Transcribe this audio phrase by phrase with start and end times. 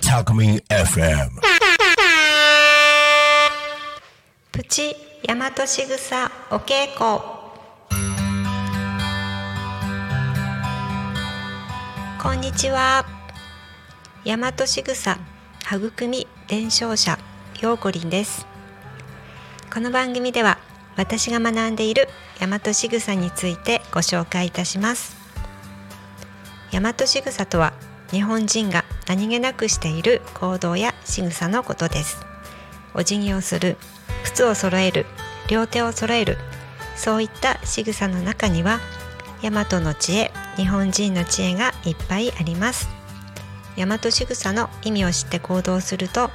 [0.00, 1.30] Takumi FM.
[4.52, 4.94] プチ
[5.26, 7.20] 大和しぐさお稽古
[12.22, 13.04] こんにちは
[14.24, 15.18] 大和しぐさ
[15.64, 17.18] 育み伝承者
[17.60, 18.46] ようこりんです
[19.72, 20.58] この番組では
[20.96, 22.08] 私が学んでいる
[22.40, 25.16] 大和しぐさについてご紹介いたします。
[26.72, 27.72] 大和しぐさとは
[28.10, 32.24] 日本人が何気なくしている行動や仕草のことです。
[32.94, 33.76] お辞儀をする
[34.24, 35.06] 靴を揃える
[35.48, 36.38] 両手を揃える
[36.96, 38.80] そういった仕草の中には
[39.42, 42.88] 大和の知恵日本人の知恵がいっぱいあります。
[43.76, 46.30] 大和仕草の意味を知って行動すると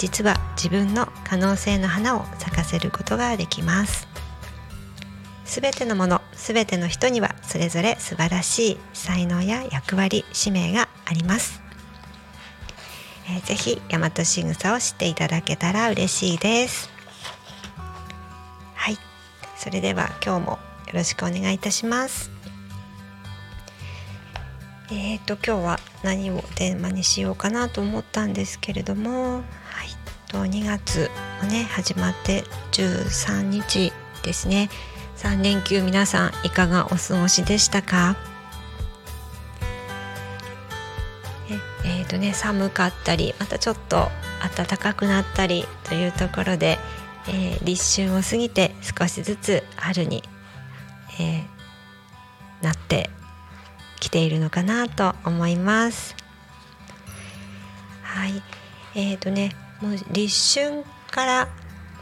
[0.00, 4.08] 実は自分の可能性の花を咲かせることができます。
[5.44, 11.60] すべてのものすべての人にはそれぞれ素晴らしい才能や役割使命があります。
[13.26, 16.88] えーぜひ大和しぐさを知っていただけたら嬉しいです。
[18.74, 18.96] はい。
[19.58, 20.58] それでは今日もよ
[20.94, 22.30] ろしくお願いいたします。
[24.90, 29.42] えーと今日は何をテーマにしようかなと思ったんですけれども。
[30.30, 31.10] と2月
[31.42, 33.92] もね始まって13日
[34.22, 34.70] ですね。
[35.16, 38.16] 3連休皆さんいかがお過ごしでしたか？
[41.50, 44.08] ええーとね、寒かったりまたちょっと
[44.56, 46.78] 暖かくなったりというところで、
[47.28, 50.22] えー立春を過ぎて少しずつ春に、
[51.18, 53.10] えーなって
[53.98, 56.14] きているのかなと思います。
[58.02, 58.42] はい、
[58.94, 61.48] えーとねもう立春から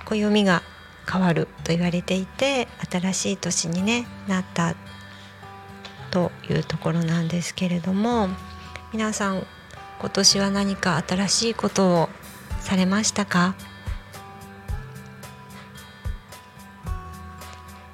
[0.05, 0.63] 暦が
[1.11, 4.75] 変わると言われていて新しい年に、ね、なった
[6.11, 8.29] というところなんですけれども
[8.93, 9.47] 皆さん
[10.01, 12.09] 今年は何か新しいことを
[12.61, 13.55] されましたか？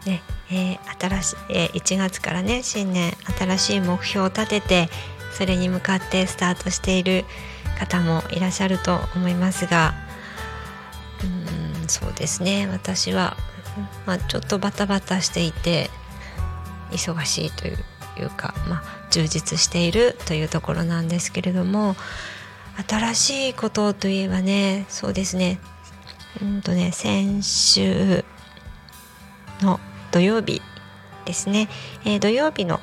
[0.07, 4.89] ねえー新し、えー1月からね新年新しい目標を立てて
[5.33, 7.25] それに向かってスタートしている
[7.79, 9.95] 方もいらっしゃると思いますが
[11.23, 12.67] うんそうですね。
[12.67, 13.37] 私は、
[14.07, 15.91] まあ、ちょっとバタバタしていて
[16.91, 17.79] 忙しいという
[18.19, 21.97] いうか、まあ、充実しているというところなんですけれども
[22.89, 25.59] 新しいことといえばねそうですね。
[26.41, 28.25] うんとね先週
[29.61, 29.79] の
[30.11, 30.61] 土曜日
[31.25, 31.69] ですね、
[32.05, 32.81] えー土曜日の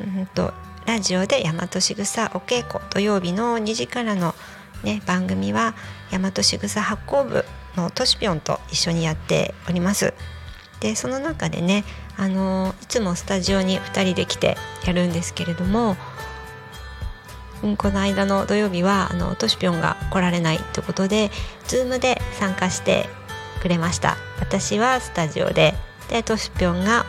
[0.00, 0.52] うんと
[0.88, 2.82] ラジオで大和しぐさお稽古。
[2.88, 4.34] 土曜日の2時からの、
[4.82, 5.74] ね、番組は
[6.10, 7.44] 大和しぐさ発行部
[7.76, 10.14] のとしぴょんと一緒にやっております。
[10.80, 11.84] でその中でね、
[12.16, 14.56] あのいつもスタジオに2人で来て
[14.86, 15.94] やるんですけれども、
[17.62, 21.30] うんこの間の土曜日はあのとしぴょんが来られないということで
[21.66, 23.10] Zoom で参加して
[23.60, 24.16] くれました。
[24.40, 25.74] 私はスタジオで。
[26.08, 27.04] でとしぴょんが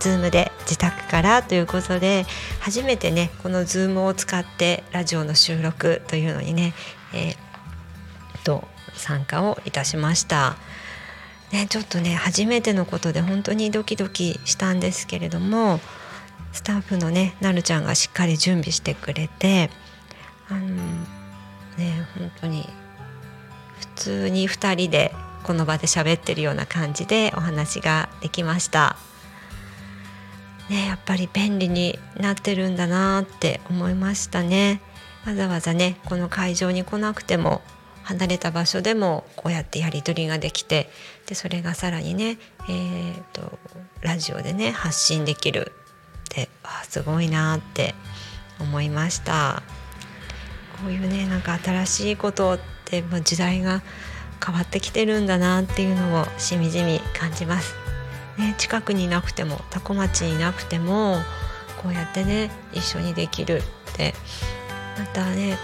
[0.00, 2.26] Zoom で自宅からということで
[2.60, 6.74] 初めてねこの Zoom を使ってラジオの収録というのにね、
[7.14, 7.48] えー
[8.48, 10.56] と参加をいたしました。
[11.52, 15.80] ね、ちょっとね初めてのことで本当にドキドキしたんですけれども
[16.52, 19.70] スタッフのねなるちゃんがしっかり準備してくれて
[20.50, 20.66] あの
[21.78, 22.68] ね本当に
[23.78, 28.96] 普通に2人でこの場で喋ってるような感じでお話ができました。
[30.68, 34.80] ね、やっぱり便利になってるんだなって思いましたね。
[35.26, 37.60] わざわざねこの会場に来なくても
[38.04, 40.88] 離れた場所でもこうやってやり取りができて
[41.26, 43.58] でそれがさらにね、えー、と
[44.00, 45.72] ラジオでね発信できる
[46.20, 47.94] ってあすごいなって
[48.60, 49.62] 思いました。
[50.80, 53.82] こういうねなんか新しいことって時代が
[54.44, 57.74] 変わってきてるんだなっていうのをしみじみ感じます。
[58.38, 61.16] ね、近くにいなくても多古町にいなくても
[61.82, 63.62] こうやってね一緒にできるっ
[63.94, 64.14] て。
[64.98, 65.56] またね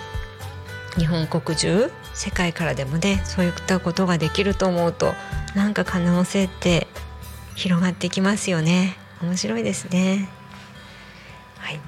[0.97, 5.13] 日本国中世界からでもねそういったことができると思うと
[5.57, 6.87] なんか可能性って
[7.57, 8.97] 広がってきますよね。
[9.21, 10.29] 面白いですね。
[11.59, 11.81] はい。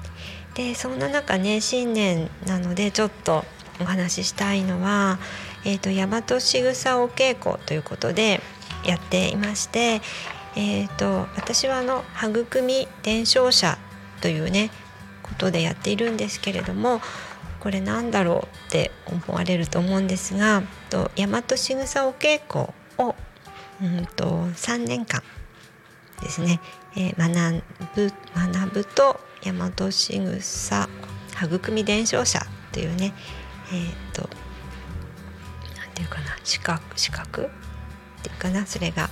[0.55, 3.45] でそんな中ね新年なのでちょっと
[3.79, 5.19] お話ししたいのは
[5.63, 8.41] えー、と大和しぐさお稽古ということで
[8.85, 10.01] やっていまして、
[10.57, 13.77] えー、と私はあの育み伝承者
[14.21, 14.71] というね
[15.21, 16.99] ことでやっているんですけれども
[17.59, 23.15] これなんだろうって思われると思うんですがと大和しぐさお稽古を
[23.81, 25.21] うんと3年間
[26.21, 26.59] ですね、
[26.95, 27.63] えー、学
[27.95, 30.89] ぶ学ぶと大和しぐさ
[31.39, 33.13] 育み伝承者というね
[33.71, 34.27] えっ、ー、と
[35.77, 37.49] なんていうかな資格資格っ
[38.23, 39.09] ていうかなそれが、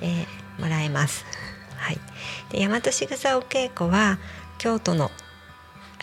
[0.00, 0.26] えー、
[0.60, 1.24] もらえます。
[1.76, 1.98] はい、
[2.50, 4.18] で大和しぐさお稽古は
[4.58, 5.10] 京都の、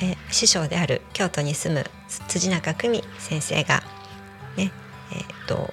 [0.01, 1.86] え、師匠である京都に住む
[2.27, 3.83] 辻中久美先生が
[4.56, 4.71] ね
[5.12, 5.71] えーと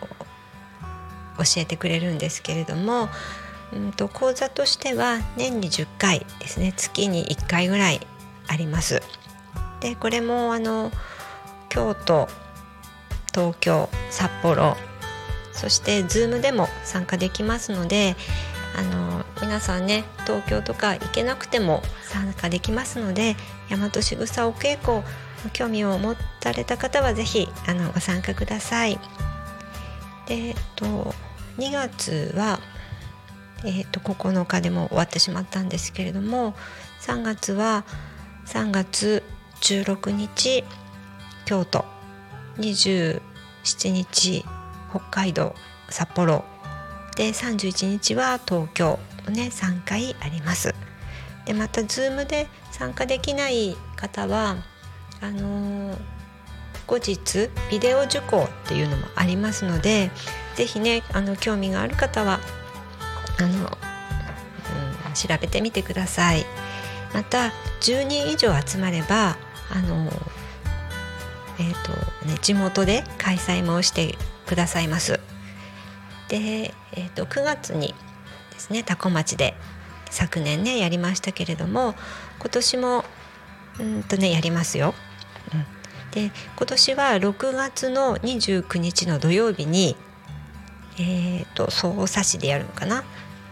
[1.39, 3.09] 教えてくれるんですけれども
[3.73, 8.01] うんと講座としては年に10回ですね月に1回ぐらい
[8.47, 9.03] あります。
[9.81, 10.93] でこれもあの
[11.69, 12.29] 京都
[13.35, 14.77] 東京札幌
[15.53, 18.17] そして Zoom でも参加できますので
[18.77, 23.37] あの皆さんね東京とか行けなくても参加できますので
[23.71, 25.03] 大和しぐさお稽古
[25.53, 28.99] 興味を持たれた方は是非あのご参加ください。
[30.27, 31.15] でえっと
[31.59, 32.61] 2月は
[33.67, 36.55] えーと、9日でも終わってしまったんですけれども
[37.01, 37.85] 3月は
[38.45, 39.23] 3月
[39.63, 40.65] 16日
[41.47, 41.87] 京都
[42.59, 43.21] 27
[43.91, 44.45] 日
[44.91, 45.55] 北海道
[45.89, 46.45] 札幌
[47.17, 50.75] で31日は東京ね3回あります。
[51.47, 54.57] でまた Zoom で参加できない方は
[55.21, 55.99] あのー、
[56.87, 60.11] 後日ビデオ受講っていうのもありますので
[60.57, 62.41] 是非ねあの興味がある方は
[63.39, 66.45] あの、うん、調べてみてください。
[67.13, 69.37] また10人以上集まれば
[69.71, 70.11] あの、
[71.61, 75.21] えーとね、地元で開催もしてくださいます。
[76.35, 77.95] で、えーと、9月に
[78.51, 79.55] ですね多古町で
[80.11, 81.95] 昨年ねやりましたけれども
[82.41, 83.05] 今年も
[83.79, 84.95] うんとねやりますよ。
[85.53, 85.65] うん、
[86.11, 89.97] で今年は6月の29日の土曜日に
[90.97, 93.03] えーと、総差しでやるのかな、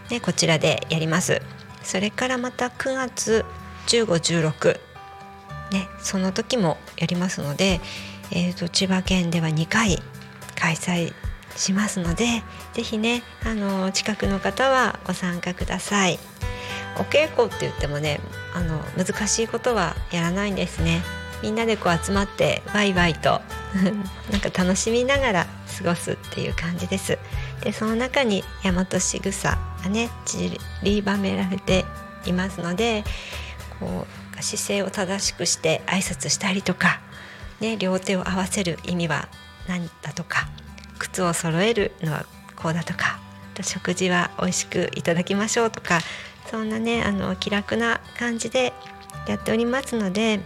[0.09, 1.41] ね、こちらでやります。
[1.83, 3.43] それからまた9月
[3.87, 4.79] 1516
[5.71, 7.81] ねその時もやりますので、
[8.31, 10.01] えーと、千葉県では2回
[10.55, 11.13] 開催
[11.55, 16.19] しますので是非ねあの近くの方はご参加ください。
[16.95, 18.19] お稽古って言ってもね
[18.53, 21.01] あの難しいことはやらないんですね。
[21.41, 23.41] みんなでこう集まってワイワイと
[24.31, 25.47] なんか楽しみながら
[25.77, 27.17] 過ごすっていう感じです。
[27.61, 31.85] でその中に大和しぐさがね散りばめられて
[32.25, 33.03] いますので
[33.79, 34.07] こ
[34.39, 36.99] う姿勢を正しくして挨拶したりとか、
[37.59, 39.29] ね、両手を合わせる意味は
[39.67, 40.49] 何だとか
[41.03, 43.19] 靴を揃えるのはこうだとか
[43.61, 45.99] 食事は美味しくいただきましょうとか
[46.49, 48.73] そんなねあの気楽な感じで
[49.27, 50.39] やっておりますので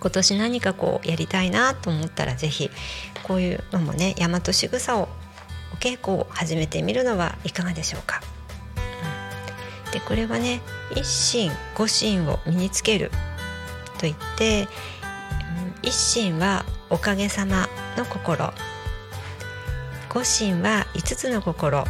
[0.00, 2.70] 今年何かこうやりたいなと思ったら是非
[3.24, 5.08] こういうのもね大和しぐさを
[5.72, 8.20] お稽古を始めてみるのはいかがでしょうか。
[9.86, 10.60] うん、でこれはね
[10.92, 13.10] 一心五心を身につける
[13.98, 14.68] といって、
[15.82, 18.52] うん、一心はおかげさまの心
[20.14, 21.84] 五心は五つの心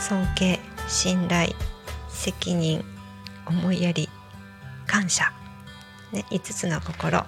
[0.00, 0.58] 尊敬
[0.88, 1.54] 信頼
[2.08, 2.84] 責任
[3.46, 4.08] 思いやり
[4.84, 5.32] 感謝、
[6.12, 7.24] ね、5つの心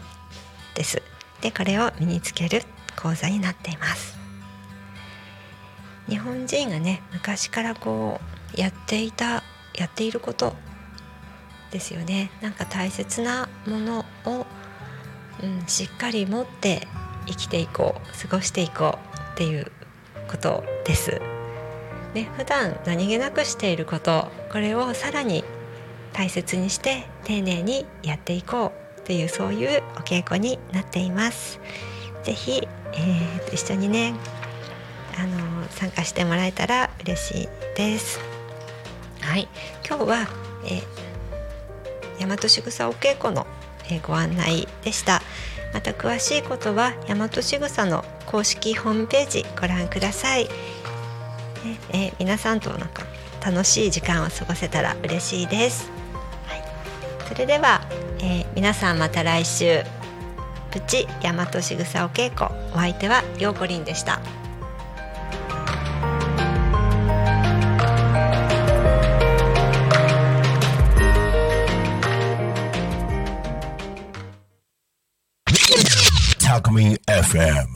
[0.75, 1.01] です。
[1.41, 2.63] でこれを身につける
[3.01, 4.19] 講座になっています。
[6.09, 8.21] 日本人がね昔からこ
[8.57, 9.45] うやっていた
[9.75, 10.57] やっていること
[11.71, 12.33] ですよね。
[12.43, 14.47] なんか大切なものを、
[15.45, 16.89] うん、しっかり持って
[17.27, 19.71] 生きていこう過ごしていこうっていう
[20.29, 21.21] ことです。
[22.15, 25.45] ね、普段何気なくしていることこれをさらに
[26.15, 31.61] 大切にして丁寧にやっていこうっていうそういうお稽古になっています。
[32.23, 34.15] ぜひ、えー、一緒にね
[35.19, 38.19] あの参加してもらえたら嬉しいです。
[39.21, 39.49] はい、
[39.87, 40.29] 今日は、
[40.65, 43.47] えー、大和しぐさお稽古の、
[43.91, 45.23] え、ご案内でした。
[45.73, 50.45] また詳しいことは大和しぐさの公式ホームページご覧ください。
[50.45, 50.51] ね
[51.93, 53.03] え、皆さんとなんか
[53.45, 55.91] 楽しい時間を過ごせたら嬉しいです。
[56.47, 56.63] はい、
[57.29, 57.81] それでは、
[58.21, 59.83] えー、皆さんまた来週。
[60.71, 64.21] プチ大和しぐさお稽古お相手はようこりんでした。
[77.27, 77.76] FM.